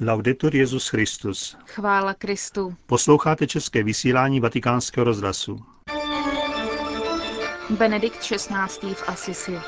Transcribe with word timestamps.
Laudetur 0.00 0.54
Jezus 0.54 0.88
Christus. 0.88 1.56
Chvála 1.66 2.14
Kristu. 2.14 2.74
Posloucháte 2.86 3.46
české 3.46 3.82
vysílání 3.82 4.40
Vatikánského 4.40 5.04
rozhlasu. 5.04 5.60
Benedikt 7.70 8.18
XVI. 8.18 8.94
v 8.94 9.08
Asisi. 9.08 9.58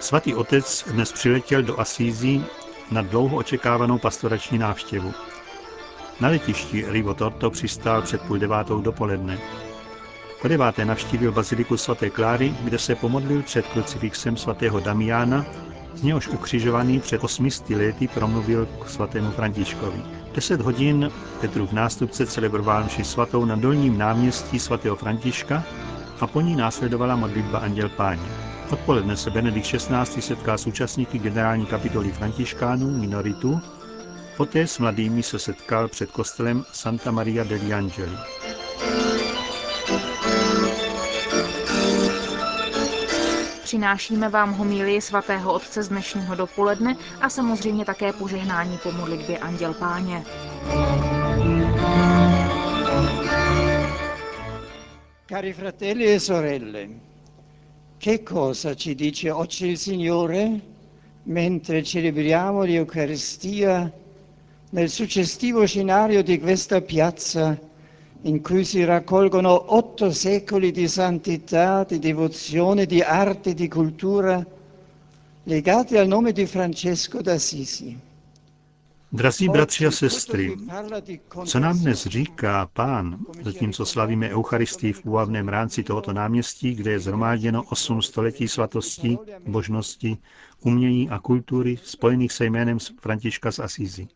Svatý 0.00 0.34
otec 0.34 0.84
dnes 0.92 1.12
přiletěl 1.12 1.62
do 1.62 1.80
Asízí 1.80 2.44
na 2.90 3.02
dlouho 3.02 3.36
očekávanou 3.36 3.98
pastorační 3.98 4.58
návštěvu. 4.58 5.12
Na 6.20 6.28
letišti 6.28 6.84
Rivo 6.88 7.14
Torto 7.14 7.50
přistál 7.50 8.02
před 8.02 8.22
půl 8.22 8.38
devátou 8.38 8.80
dopoledne. 8.80 9.38
Po 10.42 10.48
deváté 10.48 10.84
navštívil 10.84 11.32
baziliku 11.32 11.76
svaté 11.76 12.10
Kláry, 12.10 12.54
kde 12.60 12.78
se 12.78 12.94
pomodlil 12.94 13.42
před 13.42 13.66
krucifixem 13.66 14.36
svatého 14.36 14.80
Damiana, 14.80 15.46
z 15.94 16.02
něhož 16.02 16.28
ukřižovaný 16.28 17.00
před 17.00 17.24
osmisty 17.24 17.76
lety 17.76 18.08
promluvil 18.08 18.66
k 18.66 18.88
svatému 18.88 19.30
Františkovi. 19.30 20.02
Deset 20.34 20.60
hodin 20.60 21.10
Petrův 21.40 21.72
nástupce 21.72 22.26
celebroval 22.26 22.84
mši 22.84 23.04
svatou 23.04 23.44
na 23.44 23.56
dolním 23.56 23.98
náměstí 23.98 24.58
svatého 24.58 24.96
Františka 24.96 25.64
a 26.20 26.26
po 26.26 26.40
ní 26.40 26.56
následovala 26.56 27.16
modlitba 27.16 27.58
Anděl 27.58 27.88
Páně. 27.88 28.28
Odpoledne 28.70 29.16
se 29.16 29.30
Benedikt 29.30 29.66
XVI. 29.66 30.22
setká 30.22 30.58
s 30.58 30.66
účastníky 30.66 31.18
generální 31.18 31.66
kapitoly 31.66 32.12
františkánů 32.12 32.98
Minoritu, 32.98 33.60
poté 34.36 34.66
s 34.66 34.78
mladými 34.78 35.22
se 35.22 35.38
setkal 35.38 35.88
před 35.88 36.10
kostelem 36.10 36.64
Santa 36.72 37.10
Maria 37.10 37.44
degli 37.44 37.74
Angeli. 37.74 38.16
Přinášíme 43.68 44.28
vám 44.28 44.52
homílii 44.52 45.00
svatého 45.00 45.52
otce 45.52 45.82
z 45.82 45.88
dnešního 45.88 46.34
dopoledne 46.34 46.96
a 47.20 47.30
samozřejmě 47.30 47.84
také 47.84 48.12
požehnání 48.12 48.78
po 48.82 48.92
modlitbě 48.92 49.38
Anděl 49.38 49.74
Páně. 49.74 50.24
Cari 55.28 55.52
fratelli 55.52 56.12
e 56.14 56.20
sorelle, 56.20 56.88
che 57.98 58.18
cosa 58.18 58.74
ci 58.74 58.94
dice 58.94 59.32
oggi 59.32 59.66
il 59.68 59.76
Signore 59.78 60.48
mentre 61.26 61.82
celebriamo 61.84 62.62
l'Eucaristia 62.64 63.90
nel 64.72 64.88
suggestivo 64.88 65.66
scenario 65.66 66.22
di 66.22 66.38
questa 66.38 66.80
piazza 66.80 67.58
in 68.22 68.42
cui 68.42 68.64
si 68.64 68.84
raccolgono 68.84 69.74
otto 69.74 70.10
secoli 70.10 70.70
di 70.72 70.88
santità, 70.88 71.84
di 71.84 71.98
devozione, 71.98 72.86
di 72.86 73.00
arte, 73.00 73.54
di 73.54 73.68
cultura 73.68 74.44
legati 75.44 75.96
al 75.96 76.08
nome 76.08 76.32
di 76.32 76.46
Francesco 76.46 77.20
d'Assisi. 77.20 78.06
Drazí 79.10 79.48
bratři 79.48 79.86
a 79.86 79.90
sestry, 79.90 80.56
co 81.44 81.60
nám 81.60 81.78
dnes 81.78 82.06
říká 82.06 82.66
pán, 82.72 83.18
zatímco 83.42 83.86
slavíme 83.86 84.28
Eucharistii 84.30 84.92
v 84.92 85.02
půvabném 85.02 85.48
rámci 85.48 85.82
tohoto 85.82 86.12
náměstí, 86.12 86.74
kde 86.74 86.90
je 86.90 87.00
zhromáděno 87.00 87.62
osm 87.62 88.02
století 88.02 88.48
svatosti, 88.48 89.18
božnosti, 89.46 90.18
umění 90.60 91.10
a 91.10 91.18
kultury 91.18 91.78
spojených 91.84 92.32
se 92.32 92.44
jménem 92.44 92.78
Františka 93.00 93.52
z 93.52 93.58
Asízy. 93.58 94.08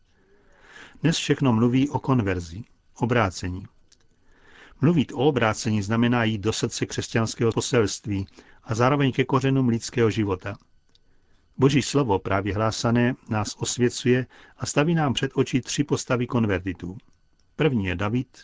Dnes 1.03 1.17
všechno 1.17 1.53
mluví 1.53 1.89
o 1.89 1.99
konverzi, 1.99 2.65
obrácení. 2.99 3.67
Mluvit 4.81 5.13
o 5.13 5.17
obrácení 5.17 5.83
znamená 5.83 6.25
jít 6.25 6.39
do 6.39 6.53
srdce 6.53 6.87
křesťanského 6.87 7.53
poselství 7.53 8.27
a 8.65 8.75
zároveň 8.75 9.13
ke 9.13 9.25
kořenům 9.25 9.69
lidského 9.69 10.11
života. 10.11 10.55
Boží 11.59 11.83
slovo, 11.83 12.19
právě 12.19 12.55
hlásané, 12.55 13.15
nás 13.29 13.57
osvěcuje 13.59 14.27
a 14.59 14.67
staví 14.67 14.95
nám 14.95 15.15
před 15.15 15.31
oči 15.35 15.61
tři 15.61 15.85
postavy 15.85 16.27
konvertitů. 16.27 16.97
První 17.57 17.85
je 17.85 17.97
David, 17.97 18.39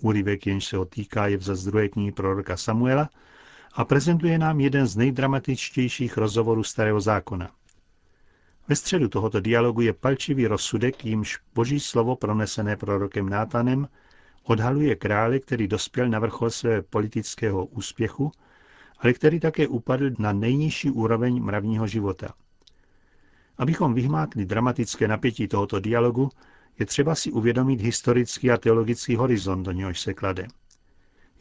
úryvek, 0.00 0.46
jenž 0.46 0.64
se 0.64 0.76
ho 0.76 0.84
týká, 0.84 1.26
je 1.26 1.36
vzat 1.36 1.54
z 1.54 1.64
druhé 1.64 1.88
knihy 1.88 2.12
proroka 2.12 2.56
Samuela 2.56 3.10
a 3.72 3.84
prezentuje 3.84 4.38
nám 4.38 4.60
jeden 4.60 4.86
z 4.86 4.96
nejdramatičtějších 4.96 6.16
rozhovorů 6.16 6.64
Starého 6.64 7.00
zákona. 7.00 7.50
Ve 8.68 8.76
středu 8.76 9.08
tohoto 9.08 9.40
dialogu 9.40 9.80
je 9.80 9.92
palčivý 9.92 10.46
rozsudek, 10.46 11.04
jímž 11.04 11.38
boží 11.54 11.80
slovo 11.80 12.16
pronesené 12.16 12.76
prorokem 12.76 13.28
Nátanem 13.28 13.88
odhaluje 14.42 14.96
krále, 14.96 15.38
který 15.38 15.68
dospěl 15.68 16.08
na 16.08 16.18
vrchol 16.18 16.50
svého 16.50 16.82
politického 16.82 17.66
úspěchu, 17.66 18.32
ale 18.98 19.12
který 19.12 19.40
také 19.40 19.68
upadl 19.68 20.10
na 20.18 20.32
nejnižší 20.32 20.90
úroveň 20.90 21.42
mravního 21.42 21.86
života. 21.86 22.34
Abychom 23.58 23.94
vyhmátli 23.94 24.46
dramatické 24.46 25.08
napětí 25.08 25.48
tohoto 25.48 25.80
dialogu, 25.80 26.30
je 26.78 26.86
třeba 26.86 27.14
si 27.14 27.32
uvědomit 27.32 27.80
historický 27.80 28.50
a 28.50 28.56
teologický 28.56 29.16
horizont, 29.16 29.62
do 29.62 29.72
něhož 29.72 30.00
se 30.00 30.14
klade. 30.14 30.46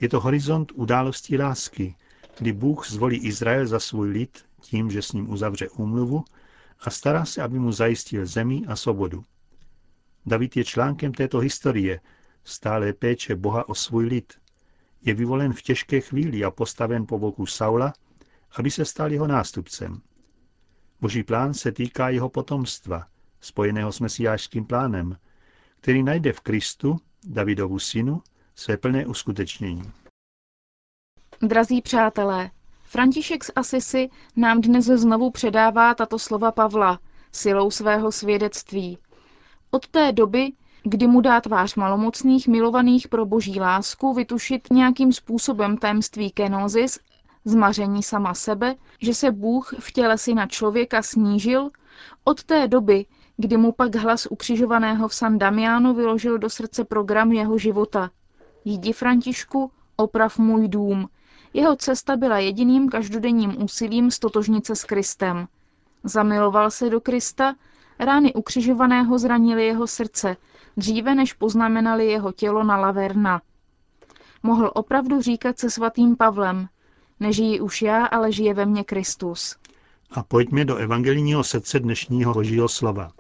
Je 0.02 0.10
to 0.10 0.20
horizont 0.20 0.72
událostí 0.76 1.38
lásky, 1.38 1.96
kdy 2.38 2.54
Bůh 2.54 2.90
zvolí 2.90 3.18
Izrael 3.18 3.68
za 3.68 3.80
svůj 3.80 4.10
lid 4.10 4.46
tím, 4.62 4.92
že 4.92 5.02
s 5.02 5.12
ním 5.12 5.30
uzavře 5.30 5.70
úmluvu 5.70 6.24
a 6.80 6.90
stará 6.90 7.26
se, 7.26 7.42
aby 7.42 7.60
mu 7.60 7.72
zajistil 7.72 8.26
zemi 8.26 8.62
a 8.68 8.76
svobodu. 8.76 9.24
David 10.26 10.58
je 10.58 10.64
článkem 10.64 11.14
této 11.14 11.40
historie, 11.40 12.00
stále 12.50 12.94
péče 12.94 13.36
Boha 13.36 13.70
o 13.70 13.76
svůj 13.76 14.06
lid. 14.06 14.34
Je 15.02 15.14
vyvolen 15.14 15.54
v 15.54 15.62
těžké 15.62 16.02
chvíli 16.02 16.44
a 16.44 16.52
postaven 16.52 17.06
po 17.06 17.20
boku 17.20 17.46
Saula, 17.46 17.94
aby 18.56 18.72
se 18.72 18.86
stal 18.86 19.12
jeho 19.12 19.28
nástupcem. 19.28 20.02
Boží 21.02 21.24
plán 21.24 21.54
se 21.54 21.72
týká 21.72 22.10
jeho 22.10 22.30
potomstva, 22.30 23.08
spojeného 23.42 23.92
s 23.92 24.00
mesiářským 24.00 24.66
plánem, 24.66 25.18
který 25.82 26.04
najde 26.04 26.34
v 26.34 26.40
Kristu, 26.40 26.98
Davidovu 27.24 27.80
synu, 27.80 28.22
své 28.56 28.78
plné 28.78 29.06
uskutečnění. 29.06 29.92
Drazí 31.42 31.82
přátelé, 31.82 32.52
František 32.84 33.44
z 33.44 33.52
Asisi 33.56 34.10
nám 34.36 34.62
dnes 34.62 34.86
znovu 34.86 35.32
předává 35.32 35.96
tato 35.96 36.20
slova 36.20 36.52
Pavla 36.52 37.00
silou 37.32 37.72
svého 37.72 38.12
svědectví. 38.12 38.98
Od 39.72 39.88
té 39.88 40.12
doby, 40.12 40.52
kdy 40.84 41.08
mu 41.08 41.22
dá 41.22 41.42
tvář 41.42 41.76
malomocných 41.76 42.48
milovaných 42.48 43.08
pro 43.08 43.26
boží 43.26 43.60
lásku 43.60 44.14
vytušit 44.14 44.68
nějakým 44.72 45.14
způsobem 45.14 45.78
tajemství 45.78 46.32
kenozis, 46.32 47.00
zmaření 47.46 48.04
sama 48.04 48.34
sebe, 48.34 48.76
že 49.02 49.14
se 49.14 49.32
Bůh 49.32 49.74
v 49.80 49.92
těle 49.92 50.18
syna 50.18 50.48
člověka 50.48 51.02
snížil, 51.02 51.70
od 52.24 52.44
té 52.44 52.68
doby, 52.68 53.06
kdy 53.38 53.58
mu 53.58 53.72
pak 53.72 53.96
hlas 53.96 54.28
ukřižovaného 54.30 55.08
v 55.08 55.14
San 55.14 55.38
Damiano 55.38 55.94
vyložil 55.94 56.38
do 56.38 56.50
srdce 56.50 56.84
program 56.84 57.32
jeho 57.32 57.58
života. 57.58 58.10
Jdi, 58.66 58.94
Františku, 58.94 59.72
oprav 59.96 60.38
můj 60.38 60.68
dům. 60.68 61.10
Jeho 61.54 61.76
cesta 61.76 62.18
byla 62.18 62.40
jediným 62.40 62.90
každodenním 62.90 63.64
úsilím 63.64 64.12
stotožnit 64.12 64.66
se 64.66 64.76
s 64.76 64.84
Kristem. 64.84 65.48
Zamiloval 66.04 66.72
se 66.72 66.90
do 66.90 67.02
Krista, 67.02 67.56
rány 68.00 68.34
ukřižovaného 68.34 69.20
zranily 69.20 69.66
jeho 69.66 69.88
srdce, 69.88 70.38
dříve 70.80 71.16
než 71.16 71.34
poznamenali 71.34 72.06
jeho 72.08 72.32
tělo 72.32 72.64
na 72.64 72.78
Laverna. 72.78 73.42
Mohl 74.44 74.72
opravdu 74.76 75.22
říkat 75.22 75.60
se 75.60 75.70
svatým 75.70 76.16
Pavlem, 76.16 76.68
nežijí 77.20 77.62
už 77.62 77.82
já, 77.82 78.06
ale 78.06 78.32
žije 78.32 78.54
ve 78.54 78.66
mně 78.66 78.84
Kristus. 78.84 79.56
A 80.12 80.24
pojďme 80.24 80.66
do 80.66 80.76
evangelijního 80.76 81.44
srdce 81.44 81.80
dnešního 81.80 82.34
božího 82.34 82.68
slova. 82.68 83.12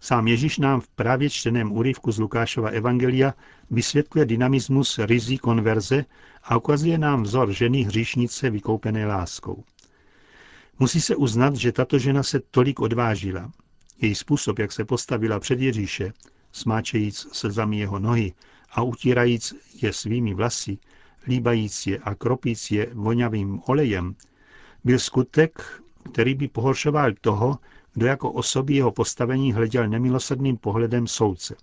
Sám 0.00 0.28
Ježíš 0.28 0.58
nám 0.58 0.80
v 0.80 0.88
právě 0.88 1.30
čteném 1.30 1.72
úryvku 1.72 2.12
z 2.12 2.18
Lukášova 2.18 2.68
evangelia 2.68 3.34
vysvětluje 3.70 4.26
dynamismus 4.26 4.98
rizí 4.98 5.38
konverze 5.38 6.04
a 6.42 6.56
ukazuje 6.56 6.98
nám 6.98 7.22
vzor 7.22 7.52
ženy 7.52 7.82
hříšnice 7.82 8.50
vykoupené 8.50 9.06
láskou. 9.06 9.64
Musí 10.78 11.00
se 11.00 11.16
uznat, 11.16 11.56
že 11.56 11.72
tato 11.72 11.98
žena 11.98 12.22
se 12.22 12.40
tolik 12.50 12.80
odvážila. 12.80 13.50
Její 14.00 14.14
způsob, 14.14 14.58
jak 14.58 14.72
se 14.72 14.84
postavila 14.84 15.40
před 15.40 15.60
Ježíše, 15.60 16.12
smáčejíc 16.52 17.26
slzami 17.32 17.78
jeho 17.78 17.98
nohy 17.98 18.32
a 18.70 18.82
utírajíc 18.82 19.54
je 19.82 19.92
svými 19.92 20.34
vlasy, 20.34 20.78
líbajíc 21.26 21.86
je 21.86 21.98
a 21.98 22.14
kropíc 22.14 22.70
je 22.70 22.90
voňavým 22.94 23.60
olejem, 23.66 24.14
byl 24.84 24.98
skutek, 24.98 25.82
který 26.12 26.34
by 26.34 26.48
pohoršoval 26.48 27.12
toho, 27.20 27.58
kdo 27.92 28.06
jako 28.06 28.32
osoby 28.32 28.74
jeho 28.74 28.92
postavení 28.92 29.52
hleděl 29.52 29.88
nemilosrdným 29.88 30.56
pohledem 30.56 31.06
soudce. 31.06 31.56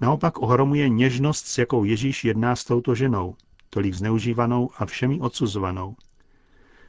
Naopak 0.00 0.38
ohromuje 0.38 0.88
něžnost, 0.88 1.46
s 1.46 1.58
jakou 1.58 1.84
Ježíš 1.84 2.24
jedná 2.24 2.56
s 2.56 2.64
touto 2.64 2.94
ženou, 2.94 3.34
tolik 3.70 3.94
zneužívanou 3.94 4.70
a 4.76 4.86
všemi 4.86 5.20
odsuzovanou. 5.20 5.96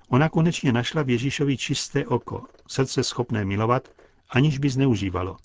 Ona 0.09 0.29
konečně 0.29 0.71
našla 0.71 1.03
v 1.03 1.09
Ježíšovi 1.09 1.57
čisté 1.57 2.05
oko, 2.05 2.43
srdce 2.67 3.03
schopné 3.03 3.45
milovat, 3.45 3.89
aniž 4.29 4.57
by 4.57 4.69
zneužívalo. 4.69 5.37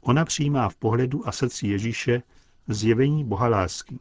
Ona 0.00 0.24
přijímá 0.24 0.68
v 0.68 0.76
pohledu 0.76 1.28
a 1.28 1.32
srdci 1.32 1.66
Ježíše 1.66 2.22
zjevení 2.68 3.24
Boha 3.24 3.48
lásky. 3.48 3.98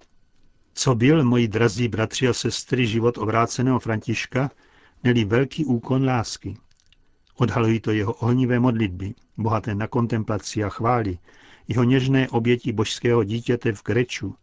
Co 0.74 0.96
byl, 0.96 1.24
moji 1.24 1.48
drazí 1.48 1.88
bratři 1.88 2.28
a 2.28 2.34
sestry, 2.34 2.88
život 2.88 3.18
obráceného 3.18 3.80
Františka, 3.80 4.52
neli 5.04 5.26
velký 5.26 5.66
úkon 5.66 6.06
lásky. 6.06 6.58
Odhalují 7.36 7.80
to 7.80 7.92
jeho 7.92 8.14
ohnivé 8.14 8.60
modlitby, 8.60 9.14
bohaté 9.38 9.76
na 9.76 9.88
kontemplaci 9.88 10.64
a 10.64 10.70
chvály, 10.70 11.18
jeho 11.68 11.84
něžné 11.84 12.30
oběti 12.30 12.72
božského 12.72 13.24
dítěte 13.24 13.74
v 13.74 13.84
Greču, 13.84 14.36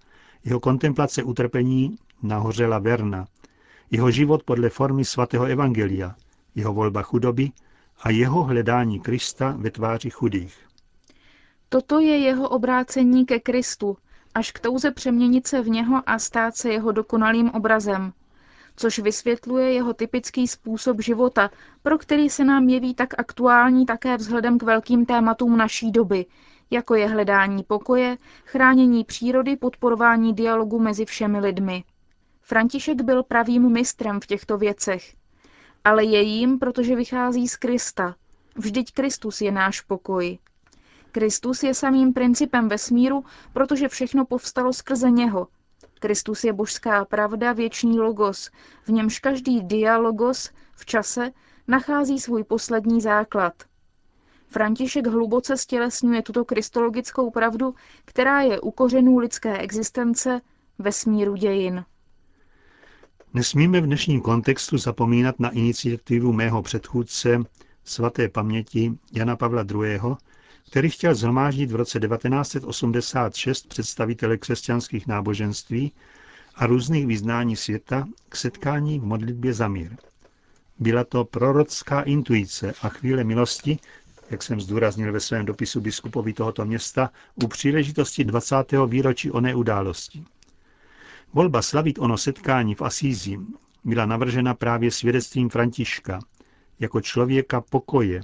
jeho 0.45 0.61
kontemplace 0.61 1.23
utrpení 1.23 1.99
na 2.23 2.39
hoře 2.39 2.67
La 2.67 2.79
Verna, 2.79 3.27
jeho 3.91 4.11
život 4.11 4.43
podle 4.43 4.69
formy 4.69 5.05
svatého 5.05 5.45
evangelia, 5.45 6.15
jeho 6.55 6.75
volba 6.75 7.03
chudoby 7.03 7.51
a 8.03 8.11
jeho 8.11 8.43
hledání 8.43 9.01
Krista 9.01 9.55
ve 9.59 9.71
tváři 9.71 10.11
chudých. 10.11 10.57
Toto 11.75 11.99
je 11.99 12.19
jeho 12.19 12.49
obrácení 12.49 13.27
ke 13.27 13.41
Kristu, 13.41 13.97
až 14.35 14.53
k 14.53 14.61
touze 14.61 14.91
přeměnit 14.91 15.47
se 15.47 15.63
v 15.63 15.69
něho 15.69 16.03
a 16.07 16.19
stát 16.19 16.57
se 16.57 16.73
jeho 16.73 16.93
dokonalým 16.93 17.51
obrazem, 17.51 18.13
což 18.77 18.99
vysvětluje 18.99 19.73
jeho 19.73 19.95
typický 19.95 20.49
způsob 20.49 21.01
života, 21.01 21.51
pro 21.83 21.99
který 21.99 22.31
se 22.31 22.45
nám 22.45 22.69
jeví 22.69 22.95
tak 22.95 23.19
aktuální 23.19 23.87
také 23.87 24.17
vzhledem 24.17 24.59
k 24.59 24.63
velkým 24.63 25.07
tématům 25.07 25.57
naší 25.57 25.91
doby, 25.91 26.27
jako 26.71 26.95
je 26.95 27.09
hledání 27.09 27.63
pokoje, 27.63 28.19
chránění 28.45 29.05
přírody, 29.05 29.57
podporování 29.57 30.35
dialogu 30.35 30.79
mezi 30.79 31.05
všemi 31.05 31.39
lidmi. 31.41 31.85
František 32.41 33.03
byl 33.03 33.23
pravým 33.23 33.73
mistrem 33.73 34.21
v 34.21 34.27
těchto 34.27 34.59
věcech, 34.59 35.15
ale 35.85 36.05
je 36.05 36.23
jím, 36.23 36.59
protože 36.59 36.97
vychází 36.97 37.49
z 37.49 37.57
Krista. 37.57 38.15
Vždyť 38.57 38.93
Kristus 38.93 39.41
je 39.41 39.53
náš 39.53 39.81
pokoj. 39.81 40.39
Kristus 41.15 41.63
je 41.63 41.75
samým 41.75 42.13
principem 42.13 42.69
vesmíru, 42.69 43.25
protože 43.53 43.89
všechno 43.89 44.25
povstalo 44.25 44.73
skrze 44.73 45.11
něho. 45.11 45.49
Kristus 46.01 46.45
je 46.45 46.53
božská 46.53 47.05
pravda, 47.05 47.53
věčný 47.53 48.01
logos, 48.01 48.51
v 48.85 48.89
němž 48.89 49.19
každý 49.19 49.63
dialogos 49.63 50.51
v 50.73 50.87
čase 50.87 51.31
nachází 51.69 52.21
svůj 52.21 52.45
poslední 52.45 53.01
základ. 53.01 53.53
František 54.49 55.07
hluboce 55.07 55.57
stělesňuje 55.57 56.23
tuto 56.23 56.45
kristologickou 56.45 57.31
pravdu, 57.31 57.75
která 58.05 58.41
je 58.41 58.61
u 58.61 58.71
kořenů 58.71 59.19
lidské 59.19 59.59
existence 59.59 60.41
vesmíru 60.79 61.37
dějin. 61.37 61.85
Nesmíme 63.35 63.81
v 63.81 63.87
dnešním 63.87 64.21
kontextu 64.21 64.79
zapomínat 64.79 65.41
na 65.41 65.51
iniciativu 65.51 66.33
mého 66.33 66.63
předchůdce 66.63 67.39
svaté 67.85 68.29
paměti 68.29 68.93
Jana 69.13 69.37
Pavla 69.37 69.65
II., 69.71 70.01
který 70.71 70.91
chtěl 70.91 71.15
zhromáždit 71.15 71.71
v 71.71 71.75
roce 71.75 72.01
1986 72.01 73.69
představitele 73.69 74.37
křesťanských 74.37 75.07
náboženství 75.07 75.93
a 76.55 76.67
různých 76.67 77.07
vyznání 77.07 77.57
světa 77.57 78.09
k 78.29 78.37
setkání 78.37 79.01
v 79.01 79.05
modlitbě 79.05 79.55
za 79.55 79.69
mír. 79.69 79.97
Byla 80.79 81.05
to 81.05 81.25
prorocká 81.25 82.01
intuice 82.03 82.75
a 82.83 82.89
chvíle 82.89 83.25
milosti, 83.25 83.79
jak 84.31 84.43
jsem 84.43 84.61
zdůraznil 84.61 85.13
ve 85.13 85.21
svém 85.21 85.47
dopisu 85.47 85.81
biskupovi 85.81 86.33
tohoto 86.33 86.65
města, 86.65 87.11
u 87.45 87.49
příležitosti 87.49 88.25
20. 88.25 88.57
výročí 88.87 89.31
oné 89.31 89.55
události. 89.55 90.25
Volba 91.33 91.63
slavit 91.63 91.99
ono 91.99 92.19
setkání 92.19 92.75
v 92.75 92.83
Asízi 92.83 93.39
byla 93.85 94.07
navržena 94.07 94.55
právě 94.55 94.91
svědectvím 94.91 95.49
Františka, 95.49 96.21
jako 96.81 97.01
člověka 97.01 97.61
pokoje, 97.61 98.21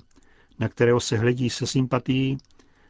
na 0.61 0.69
kterého 0.69 1.01
se 1.01 1.17
hledí 1.17 1.51
se 1.51 1.67
sympatií 1.67 2.39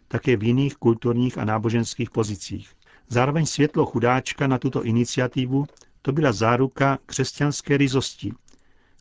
také 0.09 0.37
v 0.37 0.43
jiných 0.43 0.77
kulturních 0.77 1.39
a 1.39 1.45
náboženských 1.45 2.11
pozicích. 2.11 2.71
Zároveň 3.09 3.47
světlo 3.47 3.87
chudáčka 3.87 4.47
na 4.47 4.59
tuto 4.59 4.85
iniciativu 4.85 5.67
to 6.03 6.13
byla 6.13 6.33
záruka 6.33 6.99
křesťanské 7.07 7.77
ryzosti, 7.77 8.33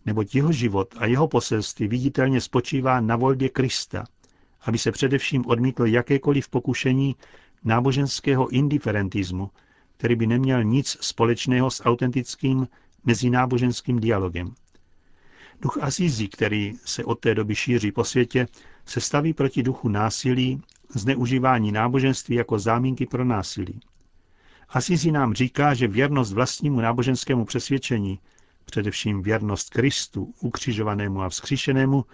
neboť 0.05 0.35
jeho 0.35 0.51
život 0.51 0.95
a 0.97 1.05
jeho 1.05 1.27
poselství 1.27 1.87
viditelně 1.87 2.41
spočívá 2.41 3.01
na 3.01 3.15
volbě 3.15 3.49
Krista, 3.49 4.03
aby 4.61 4.77
se 4.77 4.91
především 4.91 5.45
odmítlo 5.45 5.85
jakékoliv 5.85 6.49
pokušení 6.49 7.15
náboženského 7.63 8.49
indiferentismu, 8.49 9.49
který 9.97 10.15
by 10.15 10.27
neměl 10.27 10.63
nic 10.63 10.97
společného 11.01 11.71
s 11.71 11.83
autentickým 11.83 12.67
mezináboženským 13.05 13.99
dialogem. 13.99 14.53
Duch 15.61 15.77
Asízí, 15.81 16.27
který 16.27 16.73
se 16.85 17.03
od 17.03 17.19
té 17.19 17.35
doby 17.35 17.55
šíří 17.55 17.91
po 17.91 18.03
světě, 18.03 18.47
se 18.85 19.01
staví 19.01 19.33
proti 19.33 19.63
duchu 19.63 19.89
násilí, 19.89 20.61
zneužívání 20.89 21.71
náboženství 21.71 22.35
jako 22.35 22.59
zámínky 22.59 23.05
pro 23.05 23.25
násilí. 23.25 23.79
Asízí 24.69 25.11
nám 25.11 25.33
říká, 25.33 25.73
že 25.73 25.87
věrnost 25.87 26.33
vlastnímu 26.33 26.81
náboženskému 26.81 27.45
přesvědčení, 27.45 28.19
především 28.65 29.21
věrnost 29.21 29.69
Kristu, 29.69 30.33
ukřižovanému 30.39 31.21
a 31.21 31.29
vzkříšenému, 31.29 32.05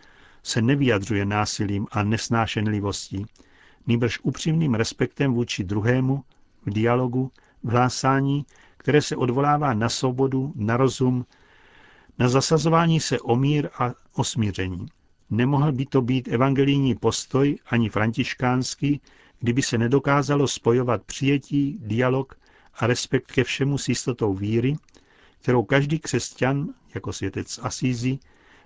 se 0.44 0.62
nevyjadřuje 0.62 1.26
násilím 1.26 1.88
a 1.92 2.04
nesnášenlivostí, 2.04 3.26
nýbrž 3.88 4.20
upřímným 4.24 4.74
respektem 4.74 5.34
vůči 5.34 5.64
druhému, 5.64 6.24
v 6.66 6.70
dialogu, 6.70 7.32
v 7.64 7.70
hlásání, 7.70 8.46
které 8.78 9.02
se 9.02 9.16
odvolává 9.16 9.74
na 9.74 9.90
svobodu, 9.90 10.54
na 10.56 10.78
rozum, 10.78 11.26
na 12.20 12.30
zasazování 12.30 13.00
se 13.00 13.20
o 13.20 13.36
mír 13.36 13.70
a 13.80 13.94
o 14.14 14.24
smíření. 14.24 14.86
Nemohl 15.30 15.72
by 15.72 15.86
to 15.86 16.02
být 16.02 16.28
evangelijní 16.28 16.96
postoj 16.96 17.58
ani 17.66 17.90
františkánský, 17.90 19.02
kdyby 19.40 19.62
se 19.62 19.78
nedokázalo 19.78 20.48
spojovat 20.48 21.04
přijetí, 21.04 21.78
dialog 21.82 22.40
a 22.74 22.88
respekt 22.88 23.32
ke 23.32 23.44
všemu 23.44 23.78
s 23.78 23.90
jistotou 23.90 24.34
víry, 24.34 24.76
kterou 25.42 25.64
každý 25.64 26.00
křesťan, 26.00 26.74
jako 26.94 27.14
světec 27.14 27.60
Asízi, 27.64 28.20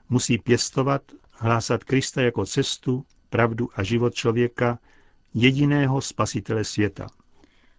musí 0.10 0.38
pěstovat, 0.38 1.02
hlásat 1.32 1.84
Krista 1.84 2.22
jako 2.22 2.46
cestu, 2.46 3.06
pravdu 3.30 3.70
a 3.76 3.84
život 3.84 4.14
člověka, 4.14 4.80
jediného 5.34 6.02
spasitele 6.02 6.64
světa. 6.64 7.08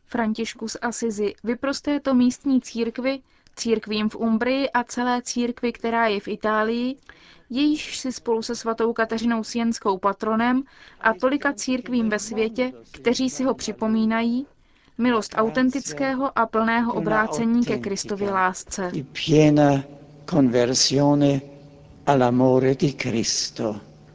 Františkus 0.07 0.77
Asizi 0.83 1.35
vyprosté 1.45 2.01
to 2.01 2.15
místní 2.15 2.61
církvi, 2.61 3.21
církvím 3.61 4.09
v 4.09 4.17
Umbrii 4.17 4.71
a 4.71 4.85
celé 4.85 5.23
církvi, 5.23 5.73
která 5.73 6.07
je 6.07 6.21
v 6.21 6.29
Itálii, 6.29 6.97
jejíž 7.51 7.99
si 7.99 8.13
spolu 8.13 8.43
se 8.43 8.55
svatou 8.57 8.93
Kateřinou 8.93 9.45
Sienskou 9.45 9.99
patronem 9.99 10.63
a 11.01 11.15
tolika 11.15 11.53
církvím 11.53 12.09
ve 12.11 12.19
světě, 12.19 12.73
kteří 12.93 13.31
si 13.31 13.45
ho 13.45 13.55
připomínají, 13.55 14.47
milost 14.99 15.35
autentického 15.37 16.39
a 16.39 16.47
plného 16.47 16.95
obrácení 16.95 17.65
ke 17.65 17.79
Kristově 17.79 18.31
lásce. 18.31 18.93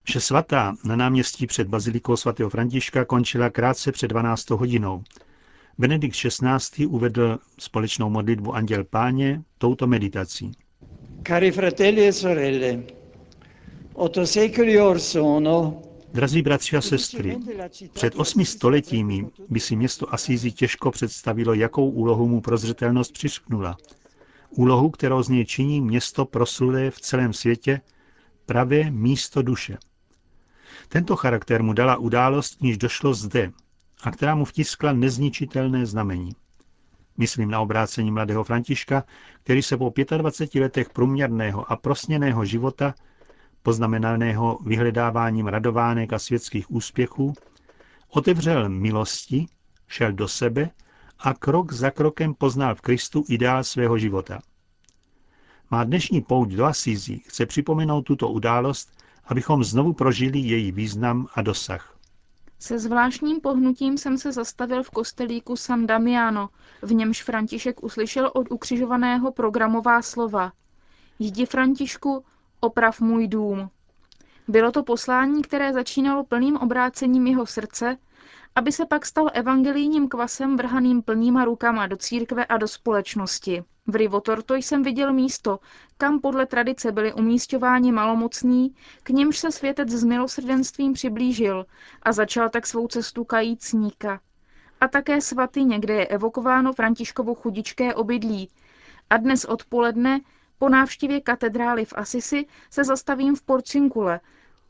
Vše 0.04 0.20
svatá 0.20 0.76
na 0.84 0.96
náměstí 0.96 1.48
před 1.48 1.68
bazilikou 1.68 2.16
svatého 2.16 2.50
Františka 2.50 3.06
končila 3.06 3.50
krátce 3.50 3.92
před 3.92 4.08
12 4.08 4.50
hodinou. 4.50 5.04
Benedikt 5.78 6.16
XVI. 6.16 6.86
uvedl 6.86 7.40
společnou 7.60 8.10
modlitbu 8.10 8.56
Anděl 8.56 8.84
Páně 8.84 9.44
touto 9.58 9.88
meditací. 9.88 10.52
Cari 11.28 11.52
fratelli 11.52 12.08
e 12.08 12.14
sorelle, 12.14 12.84
otto 13.94 14.28
secoli 14.28 14.82
or 14.82 15.00
sono 15.00 15.82
Drazí 16.14 16.42
bratři 16.42 16.78
a 16.78 16.82
sestry, 16.82 17.38
před 17.94 18.16
osmi 18.16 18.46
stoletími 18.46 19.28
by 19.50 19.60
si 19.60 19.76
město 19.76 20.14
Asízi 20.14 20.52
těžko 20.52 20.92
představilo, 20.92 21.54
jakou 21.54 21.90
úlohu 21.90 22.28
mu 22.28 22.42
prozřetelnost 22.42 23.14
přišknula. 23.14 23.78
Úlohu, 24.50 24.90
kterou 24.90 25.24
z 25.24 25.30
něj 25.30 25.46
činí 25.46 25.82
město 25.82 26.26
proslulé 26.26 26.92
v 26.92 27.00
celém 27.00 27.34
světě, 27.34 27.82
pravé 28.46 28.92
místo 28.92 29.42
duše. 29.42 29.78
Tento 30.90 31.16
charakter 31.16 31.64
mu 31.64 31.74
dala 31.74 31.98
událost, 31.98 32.62
níž 32.62 32.78
došlo 32.78 33.14
zde, 33.14 33.52
a 34.04 34.12
která 34.12 34.36
mu 34.36 34.46
vtiskla 34.46 34.94
nezničitelné 34.94 35.86
znamení. 35.86 36.36
Myslím 37.18 37.50
na 37.50 37.62
obrácení 37.62 38.12
mladého 38.12 38.44
Františka, 38.44 39.04
který 39.44 39.62
se 39.62 39.78
po 39.78 39.94
25 40.18 40.62
letech 40.62 40.90
průměrného 40.90 41.72
a 41.72 41.76
prosněného 41.76 42.46
života, 42.46 42.94
poznamenaného 43.64 44.60
vyhledáváním 44.66 45.48
radovánek 45.48 46.14
a 46.14 46.20
světských 46.20 46.72
úspěchů, 46.72 47.34
otevřel 48.10 48.70
milosti, 48.70 49.46
šel 49.88 50.12
do 50.12 50.28
sebe 50.28 50.70
a 51.20 51.34
krok 51.34 51.74
za 51.74 51.92
krokem 51.92 52.34
poznal 52.34 52.76
v 52.76 52.82
Kristu 52.82 53.24
ideál 53.30 53.64
svého 53.64 53.98
života. 53.98 54.40
Má 55.72 55.84
dnešní 55.84 56.22
pouť 56.22 56.50
do 56.50 56.66
Asízí 56.66 57.20
chce 57.20 57.46
připomenout 57.46 58.02
tuto 58.02 58.30
událost, 58.30 58.90
abychom 59.26 59.64
znovu 59.64 59.94
prožili 59.94 60.40
její 60.40 60.72
význam 60.72 61.28
a 61.34 61.42
dosah. 61.42 61.95
Se 62.60 62.80
zvláštním 62.80 63.42
pohnutím 63.42 63.98
jsem 63.98 64.18
se 64.18 64.32
zastavil 64.32 64.84
v 64.84 64.90
kostelíku 64.90 65.56
San 65.56 65.88
Damiano, 65.88 66.50
v 66.82 66.94
němž 66.94 67.24
František 67.24 67.84
uslyšel 67.84 68.32
od 68.34 68.52
ukřižovaného 68.52 69.32
programová 69.32 70.02
slova. 70.02 70.52
Jdi 71.20 71.46
Františku, 71.46 72.26
oprav 72.60 73.02
můj 73.02 73.28
dům. 73.28 73.70
Bylo 74.48 74.72
to 74.72 74.84
poslání, 74.84 75.42
které 75.42 75.74
začínalo 75.74 76.24
plným 76.24 76.58
obrácením 76.58 77.28
jeho 77.28 77.46
srdce 77.46 77.98
aby 78.56 78.72
se 78.72 78.86
pak 78.86 79.06
stal 79.06 79.30
evangelijním 79.34 80.08
kvasem 80.08 80.58
vrhaným 80.58 81.02
plnýma 81.02 81.46
rukama 81.46 81.88
do 81.88 81.98
církve 81.98 82.46
a 82.46 82.58
do 82.58 82.68
společnosti. 82.68 83.64
V 83.88 83.96
Rivotorto 83.96 84.56
jsem 84.56 84.84
viděl 84.84 85.14
místo, 85.14 85.60
kam 85.98 86.20
podle 86.20 86.46
tradice 86.46 86.92
byli 86.92 87.14
umístěváni 87.14 87.92
malomocní, 87.92 88.76
k 89.04 89.10
němž 89.10 89.38
se 89.38 89.52
světec 89.52 89.90
s 89.90 90.04
milosrdenstvím 90.04 90.94
přiblížil 90.94 91.66
a 92.04 92.12
začal 92.12 92.50
tak 92.50 92.68
svou 92.68 92.88
cestu 92.88 93.24
kajícníka. 93.24 94.20
A 94.82 94.88
také 94.88 95.22
svatyně, 95.22 95.80
kde 95.80 95.94
je 95.94 96.08
evokováno 96.08 96.74
Františkovo 96.74 97.36
chudičké 97.36 97.96
obydlí. 97.96 98.50
A 99.10 99.18
dnes 99.18 99.46
odpoledne, 99.46 100.22
po 100.58 100.70
návštěvě 100.70 101.22
katedrály 101.22 101.86
v 101.86 101.94
Asisi, 101.96 102.46
se 102.70 102.84
zastavím 102.84 103.36
v 103.36 103.42
Porcinkule, 103.42 104.20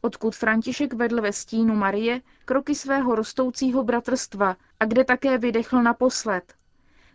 odkud 0.06 0.36
František 0.36 0.94
vedl 0.94 1.22
ve 1.22 1.34
stínu 1.34 1.76
Marie 1.76 2.22
kroky 2.46 2.76
svého 2.76 3.16
rostoucího 3.16 3.84
bratrstva 3.84 4.56
a 4.80 4.86
kde 4.86 5.04
také 5.04 5.38
vydechl 5.38 5.84
naposled. 5.84 6.54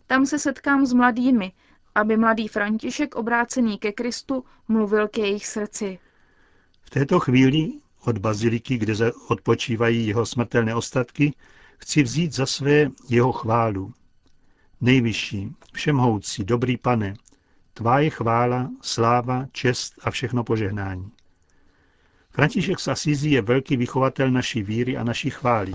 Tam 0.07 0.27
se 0.27 0.39
setkám 0.39 0.87
s 0.87 0.93
mladými, 0.93 1.53
aby 1.95 2.17
mladý 2.17 2.49
František 2.49 3.15
obrácený 3.15 3.79
ke 3.79 3.93
Kristu 3.93 4.45
mluvil 4.69 5.09
k 5.09 5.19
jejich 5.19 5.47
srdci. 5.47 5.99
V 6.83 6.91
této 6.91 7.21
chvíli 7.21 7.73
od 8.05 8.19
baziliky, 8.19 8.79
kde 8.79 9.13
odpočívají 9.29 10.07
jeho 10.07 10.27
smrtelné 10.27 10.75
ostatky, 10.75 11.35
chci 11.79 12.03
vzít 12.03 12.33
za 12.33 12.47
své 12.47 12.91
jeho 13.09 13.33
chválu. 13.33 13.93
Nejvyšší, 14.81 15.55
všemhoucí, 15.73 16.45
dobrý 16.45 16.77
pane, 16.77 17.15
tvá 17.75 18.01
je 18.01 18.11
chvála, 18.11 18.71
sláva, 18.83 19.47
čest 19.53 19.95
a 20.03 20.11
všechno 20.11 20.45
požehnání. 20.45 21.13
František 22.31 22.81
z 22.81 22.89
Asizí 22.89 23.31
je 23.31 23.43
velký 23.43 23.77
vychovatel 23.77 24.31
naší 24.31 24.63
víry 24.63 24.97
a 24.97 25.05
naší 25.05 25.31
chvály. 25.31 25.75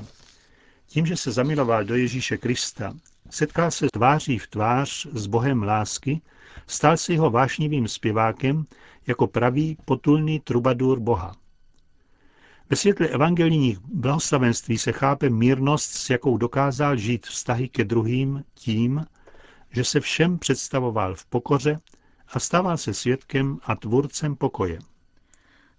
Tím, 0.87 1.05
že 1.05 1.17
se 1.17 1.31
zamiloval 1.31 1.83
do 1.83 1.95
Ježíše 1.95 2.37
Krista, 2.37 2.93
setkal 3.29 3.71
se 3.71 3.87
tváří 3.93 4.37
v 4.37 4.47
tvář 4.47 5.07
s 5.13 5.27
Bohem 5.27 5.63
lásky, 5.63 6.21
stal 6.67 6.97
se 6.97 7.13
jeho 7.13 7.29
vášnivým 7.29 7.87
zpěvákem 7.87 8.65
jako 9.07 9.27
pravý 9.27 9.77
potulný 9.85 10.39
trubadur 10.39 10.99
Boha. 10.99 11.35
Ve 12.69 12.75
světle 12.75 13.07
evangelijních 13.07 13.79
blahoslavenství 13.79 14.77
se 14.77 14.91
chápe 14.91 15.29
mírnost, 15.29 15.91
s 15.91 16.09
jakou 16.09 16.37
dokázal 16.37 16.97
žít 16.97 17.27
vztahy 17.27 17.69
ke 17.69 17.83
druhým 17.83 18.43
tím, 18.53 19.05
že 19.71 19.83
se 19.83 19.99
všem 19.99 20.39
představoval 20.39 21.15
v 21.15 21.25
pokoře 21.25 21.79
a 22.27 22.39
stával 22.39 22.77
se 22.77 22.93
svědkem 22.93 23.59
a 23.63 23.75
tvůrcem 23.75 24.35
pokoje. 24.35 24.79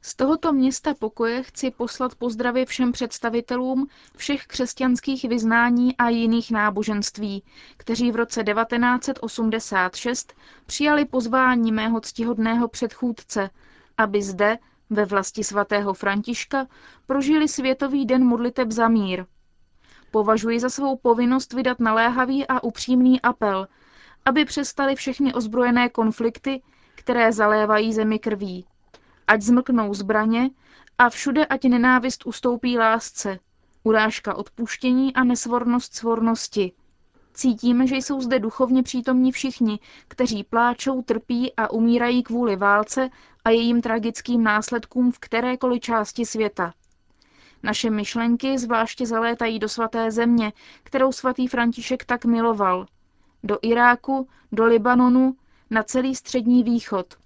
Z 0.03 0.15
tohoto 0.15 0.53
města 0.53 0.95
pokoje 0.95 1.43
chci 1.43 1.71
poslat 1.71 2.15
pozdravy 2.15 2.67
všem 2.67 2.93
představitelům 2.93 3.88
všech 4.17 4.47
křesťanských 4.47 5.25
vyznání 5.25 5.97
a 5.97 6.09
jiných 6.09 6.50
náboženství, 6.50 7.43
kteří 7.76 8.12
v 8.12 8.17
roce 8.17 8.45
1986 8.45 10.35
přijali 10.67 11.05
pozvání 11.05 11.73
mého 11.73 12.00
ctihodného 12.00 12.69
předchůdce, 12.69 13.50
aby 13.99 14.23
zde, 14.23 14.59
ve 14.91 15.05
vlasti 15.05 15.45
svatého 15.45 15.95
Františka, 15.95 16.67
prožili 17.07 17.49
Světový 17.49 18.07
den 18.07 18.25
modliteb 18.25 18.71
za 18.71 18.88
mír. 18.88 19.25
Považuji 20.11 20.61
za 20.61 20.71
svou 20.71 20.97
povinnost 20.97 21.53
vydat 21.53 21.81
naléhavý 21.81 22.47
a 22.47 22.62
upřímný 22.62 23.21
apel, 23.23 23.69
aby 24.25 24.45
přestali 24.45 24.95
všechny 24.95 25.35
ozbrojené 25.35 25.88
konflikty, 25.88 26.62
které 26.95 27.33
zalévají 27.33 27.93
zemi 27.93 28.19
krví 28.19 28.67
ať 29.26 29.42
zmlknou 29.42 29.95
zbraně 29.95 30.50
a 30.99 31.11
všude 31.11 31.47
ať 31.47 31.64
nenávist 31.64 32.26
ustoupí 32.26 32.78
lásce, 32.78 33.38
urážka 33.83 34.35
odpuštění 34.35 35.14
a 35.14 35.25
nesvornost 35.25 35.95
svornosti. 35.95 36.73
Cítíme, 37.35 37.87
že 37.87 37.97
jsou 37.97 38.21
zde 38.21 38.38
duchovně 38.38 38.83
přítomní 38.83 39.33
všichni, 39.33 39.78
kteří 40.09 40.45
pláčou, 40.45 41.02
trpí 41.02 41.52
a 41.56 41.71
umírají 41.71 42.23
kvůli 42.23 42.56
válce 42.56 43.11
a 43.45 43.50
jejím 43.50 43.83
tragickým 43.83 44.42
následkům 44.42 45.12
v 45.12 45.18
kterékoliv 45.18 45.80
části 45.80 46.26
světa. 46.26 46.73
Naše 47.62 47.90
myšlenky 47.90 48.59
zvláště 48.59 49.06
zalétají 49.06 49.59
do 49.59 49.68
svaté 49.68 50.11
země, 50.11 50.52
kterou 50.83 51.12
svatý 51.12 51.47
František 51.47 52.04
tak 52.04 52.25
miloval. 52.25 52.87
Do 53.42 53.59
Iráku, 53.62 54.28
do 54.52 54.64
Libanonu, 54.66 55.37
na 55.71 55.83
celý 55.83 56.14
střední 56.14 56.62
východ– 56.62 57.06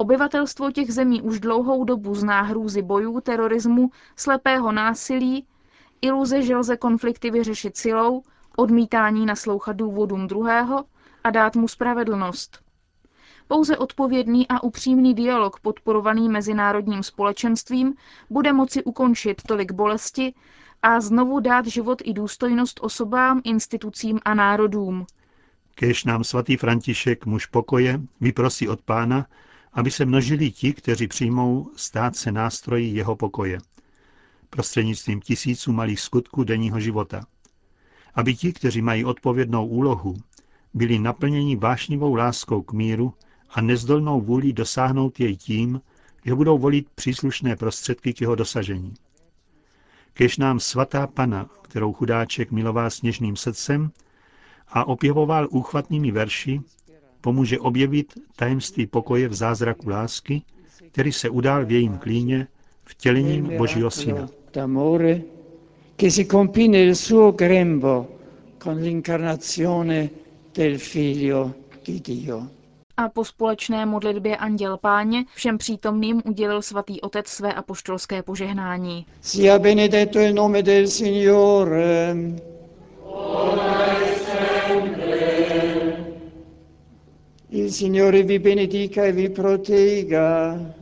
Obyvatelstvo 0.00 0.70
těch 0.70 0.92
zemí 0.92 1.22
už 1.22 1.40
dlouhou 1.40 1.84
dobu 1.84 2.14
zná 2.14 2.42
hrůzy 2.42 2.82
bojů, 2.82 3.20
terorismu, 3.20 3.90
slepého 4.16 4.72
násilí, 4.72 5.46
iluze, 6.02 6.42
že 6.42 6.56
lze 6.56 6.76
konflikty 6.76 7.30
vyřešit 7.30 7.76
silou, 7.76 8.22
odmítání 8.56 9.26
naslouchat 9.26 9.76
důvodům 9.76 10.26
druhého 10.26 10.84
a 11.24 11.30
dát 11.30 11.56
mu 11.56 11.68
spravedlnost. 11.68 12.62
Pouze 13.48 13.76
odpovědný 13.78 14.48
a 14.48 14.62
upřímný 14.62 15.14
dialog 15.14 15.60
podporovaný 15.60 16.28
mezinárodním 16.28 17.02
společenstvím 17.02 17.94
bude 18.30 18.52
moci 18.52 18.84
ukončit 18.84 19.42
tolik 19.42 19.72
bolesti 19.72 20.34
a 20.82 21.00
znovu 21.00 21.40
dát 21.40 21.66
život 21.66 22.02
i 22.04 22.12
důstojnost 22.12 22.80
osobám, 22.82 23.40
institucím 23.44 24.20
a 24.24 24.34
národům. 24.34 25.06
Kéž 25.74 26.04
nám 26.04 26.24
svatý 26.24 26.56
František, 26.56 27.26
muž 27.26 27.46
pokoje, 27.46 28.00
vyprosí 28.20 28.68
od 28.68 28.82
pána, 28.82 29.26
aby 29.78 29.90
se 29.90 30.04
množili 30.04 30.50
ti, 30.50 30.72
kteří 30.72 31.08
přijmou 31.08 31.70
stát 31.76 32.16
se 32.16 32.32
nástroji 32.32 32.94
jeho 32.94 33.16
pokoje, 33.16 33.58
prostřednictvím 34.50 35.20
tisíců 35.20 35.72
malých 35.72 36.00
skutků 36.00 36.44
denního 36.44 36.80
života. 36.80 37.26
Aby 38.14 38.34
ti, 38.34 38.52
kteří 38.52 38.82
mají 38.82 39.04
odpovědnou 39.04 39.66
úlohu, 39.66 40.16
byli 40.74 40.98
naplněni 40.98 41.56
vášnivou 41.56 42.14
láskou 42.14 42.62
k 42.62 42.72
míru 42.72 43.14
a 43.50 43.60
nezdolnou 43.60 44.20
vůlí 44.20 44.52
dosáhnout 44.52 45.20
jej 45.20 45.36
tím, 45.36 45.80
že 46.24 46.34
budou 46.34 46.58
volit 46.58 46.90
příslušné 46.94 47.56
prostředky 47.56 48.12
k 48.14 48.20
jeho 48.20 48.34
dosažení. 48.34 48.94
Kež 50.12 50.38
nám 50.38 50.60
svatá 50.60 51.06
pana, 51.06 51.50
kterou 51.62 51.92
chudáček 51.92 52.50
miloval 52.50 52.90
sněžným 52.90 53.36
srdcem 53.36 53.90
a 54.68 54.84
opěvoval 54.88 55.48
úchvatnými 55.50 56.10
verši, 56.10 56.60
pomůže 57.20 57.58
objevit 57.58 58.14
tajemství 58.36 58.86
pokoje 58.86 59.28
v 59.28 59.34
zázraku 59.34 59.90
lásky, 59.90 60.42
který 60.92 61.12
se 61.12 61.30
udál 61.30 61.66
v 61.66 61.72
jejím 61.72 61.98
klíně 61.98 62.46
vtělením 62.84 63.56
Božího 63.56 63.90
Syna. 63.90 64.28
che 65.98 66.10
si 66.10 66.26
compì 66.26 66.68
nel 66.68 66.94
suo 66.94 67.32
grembo 67.32 68.06
con 68.58 68.76
l'incarnazione 68.80 70.08
del 70.54 70.78
Figlio 70.78 71.54
di 71.84 72.00
Dio. 72.00 72.46
A 72.96 73.08
po 73.08 73.24
společné 73.24 73.86
modlitbě 73.86 74.36
Anděl 74.36 74.76
Páně 74.76 75.24
všem 75.34 75.58
přítomným 75.58 76.22
udělil 76.24 76.62
svatý 76.62 77.00
otec 77.00 77.26
své 77.28 77.52
apoštolské 77.54 78.22
požehnání. 78.22 79.06
Sia 79.20 79.58
benedetto 79.58 80.18
il 80.18 80.34
nome 80.34 80.62
del 80.62 80.86
Signore. 80.86 82.16
Il 87.50 87.72
Signore 87.72 88.24
vi 88.24 88.38
benedica 88.38 89.04
e 89.04 89.12
vi 89.12 89.30
protegga. 89.30 90.74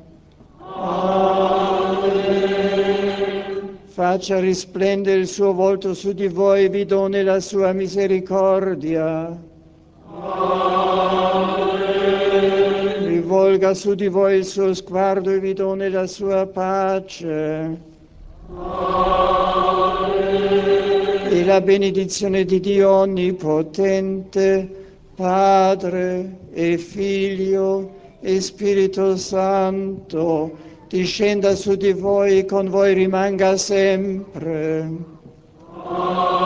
Faccia 3.84 4.40
risplendere 4.40 5.20
il 5.20 5.28
suo 5.28 5.52
volto 5.52 5.94
su 5.94 6.12
di 6.12 6.26
voi 6.26 6.64
e 6.64 6.68
vi 6.68 6.84
doni 6.84 7.22
la 7.22 7.38
sua 7.38 7.70
misericordia. 7.72 9.40
Amen. 10.10 11.76
Rivolga 13.06 13.72
su 13.72 13.94
di 13.94 14.08
voi 14.08 14.38
il 14.38 14.44
suo 14.44 14.74
sguardo 14.74 15.30
e 15.30 15.38
vi 15.38 15.52
doni 15.52 15.88
la 15.88 16.08
sua 16.08 16.46
pace. 16.46 17.78
Amen. 18.50 19.86
E 21.30 21.44
la 21.44 21.60
benedizione 21.60 22.44
di 22.44 22.58
Dio 22.58 22.90
Onnipotente, 22.90 24.85
Padre 25.16 26.50
e 26.52 26.76
Figlio 26.76 27.90
e 28.20 28.38
Spirito 28.38 29.16
Santo, 29.16 30.52
discenda 30.88 31.54
su 31.54 31.74
di 31.74 31.92
voi 31.92 32.40
e 32.40 32.44
con 32.44 32.68
voi 32.68 32.92
rimanga 32.92 33.56
sempre. 33.56 34.80
Amen. 35.72 36.45